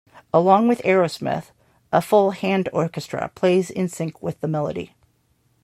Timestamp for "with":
0.67-0.81, 4.19-4.39